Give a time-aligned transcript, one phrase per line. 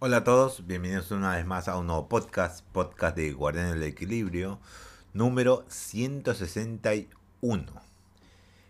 [0.00, 3.82] Hola a todos, bienvenidos una vez más a un nuevo podcast, podcast de Guardián del
[3.82, 4.60] Equilibrio,
[5.12, 7.64] número 161.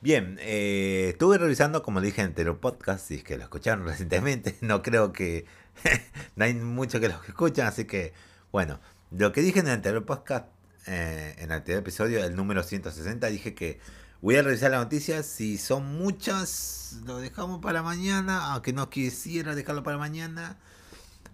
[0.00, 4.56] Bien, eh, estuve revisando, como dije en el podcast, si es que lo escucharon recientemente,
[4.62, 5.44] no creo que
[6.36, 8.14] no hay mucho que los escuchan, así que,
[8.50, 8.80] bueno,
[9.10, 10.46] lo que dije en el anterior podcast,
[10.86, 13.78] eh, en el anterior episodio, el número 160, dije que
[14.22, 19.54] voy a revisar las noticias, si son muchas, lo dejamos para mañana, aunque no quisiera
[19.54, 20.56] dejarlo para mañana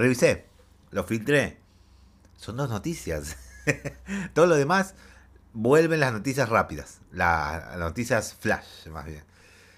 [0.00, 0.46] Revisé,
[0.92, 1.58] lo filtré.
[2.34, 3.36] Son dos noticias.
[4.34, 4.94] Todo lo demás
[5.52, 7.02] vuelven las noticias rápidas.
[7.12, 9.22] Las noticias flash, más bien.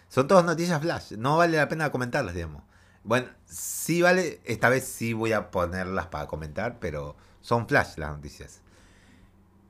[0.08, 1.14] Son todas noticias flash.
[1.18, 2.62] No vale la pena comentarlas, digamos.
[3.02, 4.40] Bueno, sí vale.
[4.45, 8.60] Esta vez sí voy a ponerlas para comentar, pero son flash las noticias.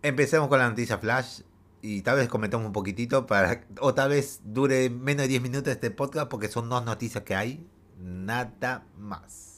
[0.03, 1.41] Empecemos con la noticia flash.
[1.81, 3.65] Y tal vez comentemos un poquitito para.
[3.81, 7.35] O tal vez dure menos de 10 minutos este podcast porque son dos noticias que
[7.35, 7.67] hay.
[7.97, 9.52] Nada más.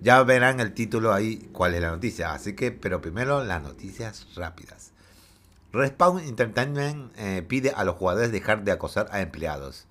[0.00, 2.32] Ya verán el título ahí cuál es la noticia.
[2.32, 4.92] Así que, pero primero las noticias rápidas.
[5.72, 9.86] Respawn Entertainment eh, pide a los jugadores dejar de acosar a empleados.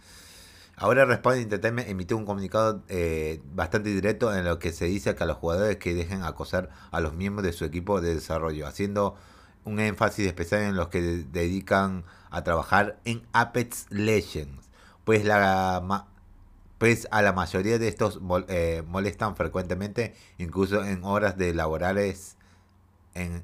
[0.75, 5.23] Ahora Respawn Entertainment emitió un comunicado eh, bastante directo en lo que se dice que
[5.23, 9.15] a los jugadores que dejen acosar a los miembros de su equipo de desarrollo, haciendo
[9.65, 14.69] un énfasis especial en los que dedican a trabajar en Apex Legends.
[15.03, 16.05] Pues la,
[16.77, 22.37] pues a la mayoría de estos eh, molestan frecuentemente, incluso en horas de laborales,
[23.13, 23.43] en,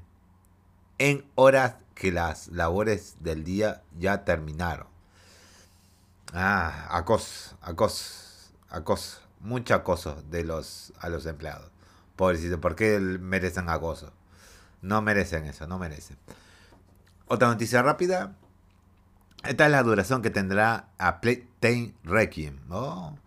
[0.98, 4.86] en horas que las labores del día ya terminaron.
[6.32, 11.70] Ah, acoso, acoso, acoso, mucho acoso de los, a los empleados.
[12.16, 14.12] Pobrecito, ¿por qué merecen acoso?
[14.82, 16.16] No merecen eso, no merecen.
[17.26, 18.36] Otra noticia rápida.
[19.44, 22.58] Esta es la duración que tendrá a Playtime Requiem.
[22.68, 23.18] ¿no?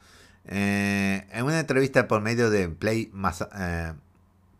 [0.47, 3.11] Eh, en una entrevista por medio de Play,
[3.59, 3.93] eh,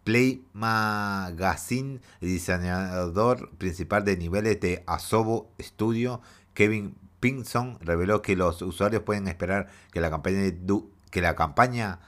[0.03, 6.21] Play Magazine, el diseñador principal de niveles de Asobo Studio,
[6.53, 11.99] Kevin Pinson, reveló que los usuarios pueden esperar que la campaña,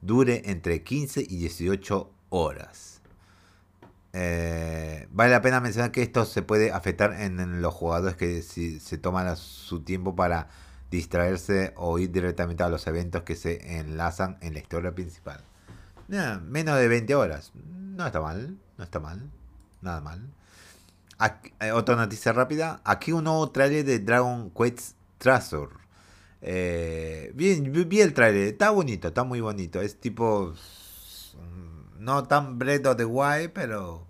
[0.00, 3.00] dure entre 15 y 18 horas.
[4.12, 8.80] Eh, vale la pena mencionar que esto se puede afectar en, los jugadores que si,
[8.80, 10.48] se toman su tiempo para
[10.90, 15.40] distraerse o ir directamente a los eventos que se enlazan en la historia principal.
[16.08, 17.52] menos de 20 horas.
[17.54, 19.30] No está mal, no está mal,
[19.80, 20.22] nada mal.
[21.60, 22.80] Eh, otra noticia rápida.
[22.84, 25.72] Aquí un nuevo trailer de Dragon Quest Treasure.
[26.42, 28.48] Eh, bien, vi el trailer.
[28.48, 29.80] Está bonito, está muy bonito.
[29.80, 30.54] Es tipo...
[31.34, 34.06] Mm, no tan Breath of the pero...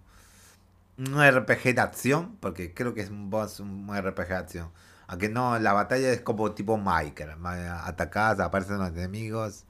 [0.98, 2.36] Un RPG de acción.
[2.40, 4.70] Porque creo que es un boss, un RPG de acción.
[5.06, 7.44] Aunque no, la batalla es como tipo Minecraft.
[7.84, 9.64] Atacadas, aparecen los enemigos.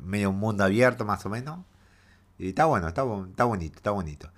[0.00, 1.60] Medio un mundo abierto más o menos.
[2.38, 4.30] Y está bueno, está, está bonito, está bonito.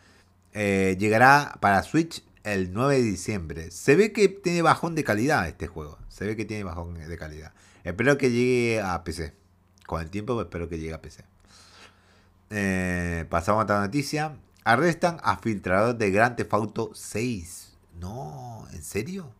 [0.52, 3.70] Eh, llegará para Switch el 9 de diciembre.
[3.70, 5.98] Se ve que tiene bajón de calidad este juego.
[6.08, 7.52] Se ve que tiene bajón de calidad.
[7.84, 9.34] Espero que llegue a PC.
[9.86, 11.24] Con el tiempo espero que llegue a PC.
[12.50, 14.36] Eh, pasamos a otra noticia.
[14.64, 17.72] Arrestan a filtrador de Grand Theft Auto 6.
[17.98, 19.32] No, ¿en serio?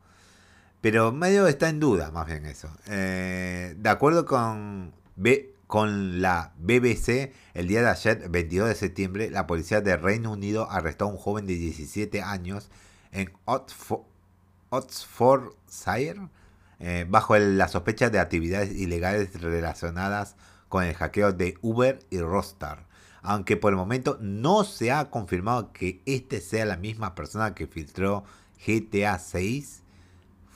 [0.81, 2.71] Pero medio está en duda, más bien eso.
[2.87, 9.31] Eh, de acuerdo con, B, con la BBC, el día de ayer, 22 de septiembre,
[9.31, 12.71] la policía de Reino Unido arrestó a un joven de 17 años
[13.11, 13.33] en
[14.71, 16.29] Oxfordshire
[16.81, 20.37] eh, bajo la sospecha de actividades ilegales relacionadas
[20.69, 22.87] con el hackeo de Uber y Rostar.
[23.21, 27.67] Aunque por el momento no se ha confirmado que este sea la misma persona que
[27.67, 28.23] filtró
[28.65, 29.83] GTA 6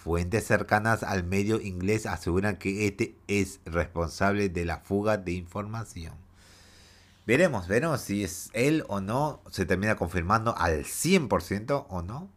[0.03, 6.15] Fuentes cercanas al medio inglés aseguran que este es responsable de la fuga de información.
[7.25, 9.41] Veremos, veremos si es él o no.
[9.53, 12.29] Se termina confirmando al 100% o no.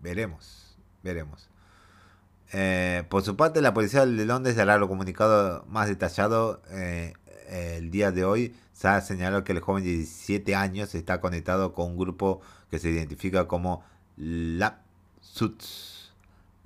[0.00, 1.48] Veremos, veremos.
[2.52, 7.14] Eh, por su parte, la policía de Londres dará lo comunicado más detallado eh,
[7.48, 8.54] el día de hoy.
[8.74, 12.78] Se ha señalado que el joven de 17 años está conectado con un grupo que
[12.78, 13.82] se identifica como
[14.18, 15.95] Lapsuts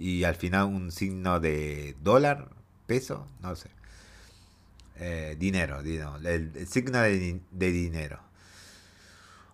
[0.00, 2.48] y al final un signo de dólar,
[2.86, 3.68] peso, no sé.
[4.96, 8.18] Eh, dinero, dinero, el, signo de, dinero.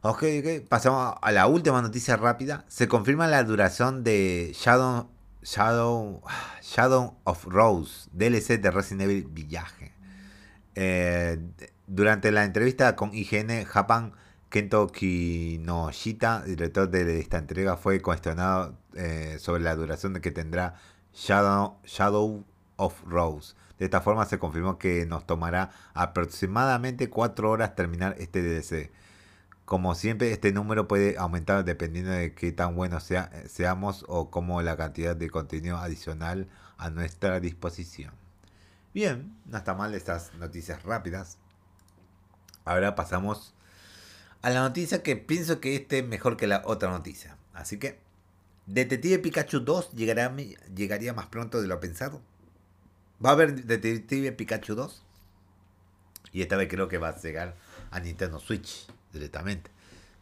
[0.02, 2.64] Ok, ok, pasamos a la última noticia rápida.
[2.68, 5.10] Se confirma la duración de Shadow,
[5.42, 6.22] Shadow,
[6.62, 9.92] Shadow of Rose, DLC de Resident Evil Village.
[10.76, 11.40] Eh,
[11.88, 14.12] durante la entrevista con IGN, Japan
[14.48, 20.76] Kento Kinoshita, director de esta entrega, fue cuestionado eh, sobre la duración que tendrá
[21.12, 22.44] Shadow,
[22.76, 23.54] of Rose.
[23.78, 28.90] De esta forma se confirmó que nos tomará aproximadamente 4 horas terminar este DLC.
[29.64, 34.62] Como siempre, este número puede aumentar dependiendo de qué tan buenos sea, seamos o como
[34.62, 36.48] la cantidad de contenido adicional
[36.78, 38.14] a nuestra disposición.
[38.94, 41.38] Bien, no está mal estas noticias rápidas.
[42.64, 43.55] Ahora pasamos
[44.46, 47.36] a la noticia que pienso que este es mejor que la otra noticia.
[47.52, 47.98] Así que,
[48.66, 50.32] Detective Pikachu 2 llegará,
[50.72, 52.22] llegaría más pronto de lo pensado.
[53.24, 55.02] ¿Va a haber Detective Pikachu 2?
[56.30, 57.56] Y esta vez creo que va a llegar
[57.90, 59.68] a Nintendo Switch directamente.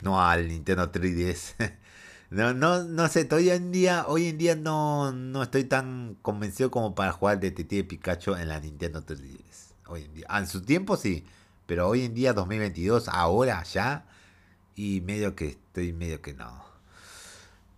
[0.00, 1.55] No al Nintendo 3DS.
[2.31, 6.69] No, no, no sé, hoy en día, hoy en día no, no estoy tan convencido
[6.69, 9.75] como para jugar Detective Pikachu en la Nintendo 3DS.
[9.87, 10.26] Hoy en día.
[10.31, 11.25] En su tiempo sí,
[11.66, 14.06] pero hoy en día 2022, ahora ya,
[14.76, 16.64] y medio que estoy medio que no.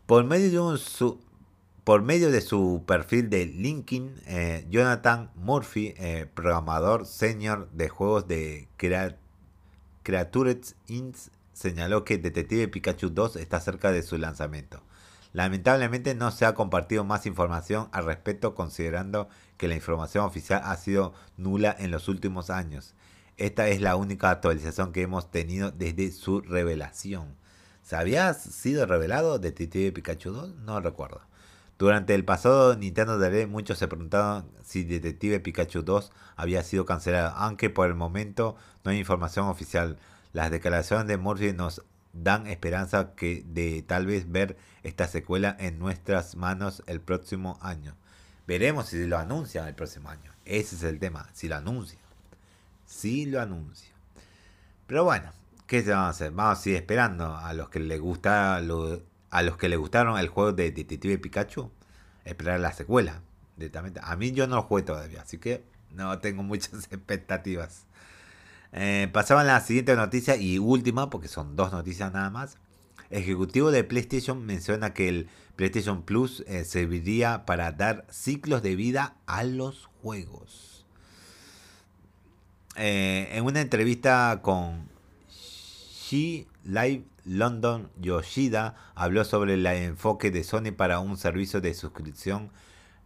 [0.06, 1.20] Por medio de su,
[1.84, 8.26] por medio de su perfil de LinkedIn, eh, Jonathan Murphy, eh, programador senior de juegos
[8.26, 8.68] de
[10.02, 11.16] Creatures Inc.,
[11.52, 14.82] señaló que Detective Pikachu 2 está cerca de su lanzamiento.
[15.32, 20.76] Lamentablemente no se ha compartido más información al respecto considerando que la información oficial ha
[20.76, 22.94] sido nula en los últimos años.
[23.36, 27.36] Esta es la única actualización que hemos tenido desde su revelación.
[27.82, 30.54] ¿Se había sido revelado Detective Pikachu 2?
[30.56, 31.20] No recuerdo.
[31.78, 37.34] Durante el pasado Nintendo Direct muchos se preguntaban si Detective Pikachu 2 había sido cancelado,
[37.36, 39.98] aunque por el momento no hay información oficial.
[40.32, 41.84] Las declaraciones de Murphy nos
[42.14, 47.96] dan esperanza que de tal vez ver esta secuela en nuestras manos el próximo año.
[48.46, 50.32] Veremos si lo anuncian el próximo año.
[50.46, 52.05] Ese es el tema, si lo anuncian.
[52.86, 53.94] Si lo anuncian.
[54.86, 55.32] Pero bueno,
[55.66, 56.30] ¿qué se va a hacer?
[56.30, 58.62] Vamos a seguir esperando a los que les gusta a
[59.42, 61.70] los que les gustaron el juego de Detective Pikachu,
[62.24, 63.20] esperar la secuela.
[63.56, 64.00] Directamente.
[64.02, 67.86] A mí yo no lo jugué todavía, así que no tengo muchas expectativas.
[68.72, 72.58] Eh, pasaban a la siguiente noticia y última, porque son dos noticias nada más.
[73.08, 79.16] Ejecutivo de PlayStation menciona que el PlayStation Plus eh, serviría para dar ciclos de vida
[79.26, 80.75] a los juegos.
[82.78, 84.88] Eh, en una entrevista con
[85.30, 92.50] She Live London Yoshida habló sobre el enfoque de Sony para un servicio de suscripción,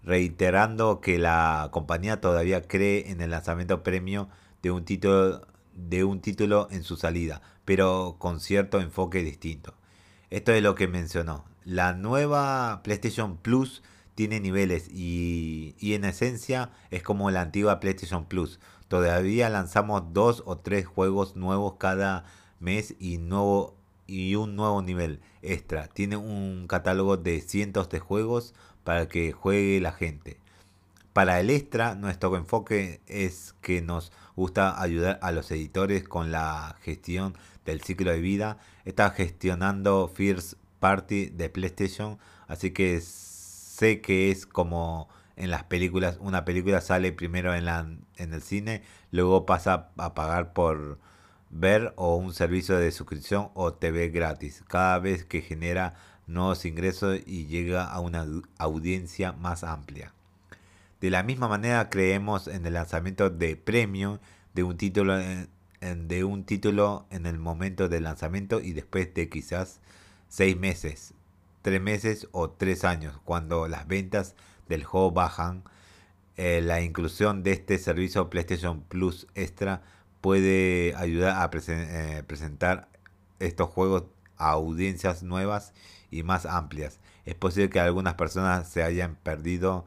[0.03, 4.29] reiterando que la compañía todavía cree en el lanzamiento premio
[4.61, 9.75] de un título, de un título en su salida, pero con cierto enfoque distinto.
[10.31, 11.45] Esto es lo que mencionó.
[11.65, 13.83] La nueva PlayStation Plus
[14.21, 18.61] tiene niveles y, y, en esencia es como la antigua PlayStation Plus.
[18.87, 22.27] Todavía lanzamos dos o tres juegos nuevos cada
[22.59, 25.89] mes y nuevo y un nuevo nivel extra.
[25.89, 28.53] Tiene un catálogo de cientos de juegos
[28.85, 30.37] para que juegue la gente.
[31.15, 36.77] Para el extra, nuestro enfoque es que nos gusta ayudar a los editores con la
[36.83, 38.59] gestión del ciclo de vida.
[38.85, 42.19] Está gestionando First Party de PlayStation,
[42.49, 43.01] así que
[43.81, 46.19] sé que es como en las películas.
[46.21, 47.81] Una película sale primero en, la,
[48.17, 50.99] en el cine, luego pasa a pagar por
[51.49, 55.95] ver o un servicio de suscripción o TV gratis, cada vez que genera
[56.27, 58.27] nuevos ingresos y llega a una
[58.59, 60.13] audiencia más amplia.
[61.01, 64.21] De la misma manera creemos en el lanzamiento de premio
[64.53, 65.49] de un título en,
[66.09, 69.81] de un título en el momento del lanzamiento y después de quizás
[70.29, 71.15] seis meses,
[71.63, 74.35] tres meses o tres años, cuando las ventas
[74.69, 75.65] del juego bajan.
[76.37, 79.83] Eh, la inclusión de este servicio PlayStation Plus Extra
[80.21, 82.89] puede ayudar a eh, presentar
[83.41, 84.05] estos juegos
[84.37, 85.75] a audiencias nuevas
[86.11, 87.01] y más amplias.
[87.27, 89.85] Es posible que algunas personas se hayan perdido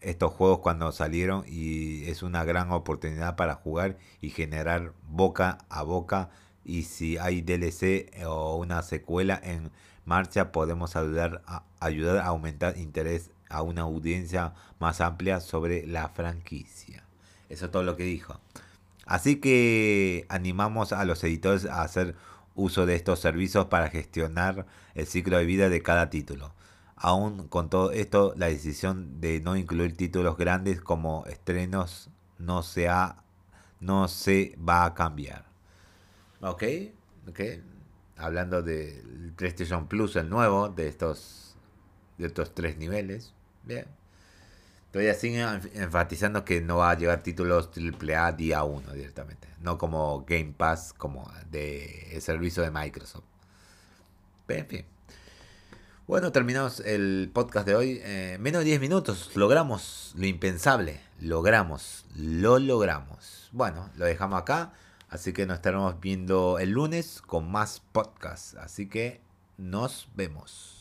[0.00, 5.82] estos juegos cuando salieron y es una gran oportunidad para jugar y generar boca a
[5.82, 6.30] boca
[6.64, 9.70] y si hay DLC o una secuela en
[10.10, 16.08] marcha podemos ayudar a, ayudar a aumentar interés a una audiencia más amplia sobre la
[16.08, 17.04] franquicia.
[17.48, 18.40] Eso es todo lo que dijo.
[19.06, 22.16] Así que animamos a los editores a hacer
[22.56, 26.54] uso de estos servicios para gestionar el ciclo de vida de cada título.
[26.96, 32.88] Aún con todo esto, la decisión de no incluir títulos grandes como estrenos no se,
[33.78, 35.44] no se va a cambiar.
[36.40, 36.64] Ok,
[37.28, 37.40] ok.
[38.20, 41.56] Hablando del PlayStation Plus, el nuevo, de estos,
[42.18, 43.32] de estos tres niveles.
[43.64, 43.86] Bien.
[44.92, 49.48] Todavía siguen enfatizando que no va a llegar títulos AAA día 1 directamente.
[49.60, 53.24] No como Game Pass, como de el servicio de Microsoft.
[54.48, 54.84] en fin.
[56.08, 58.00] Bueno, terminamos el podcast de hoy.
[58.02, 59.30] Eh, menos de 10 minutos.
[59.36, 61.00] Logramos lo impensable.
[61.20, 63.48] logramos, lo logramos.
[63.52, 64.72] Bueno, lo dejamos acá.
[65.10, 68.54] Así que nos estaremos viendo el lunes con más podcasts.
[68.54, 69.20] Así que
[69.58, 70.79] nos vemos.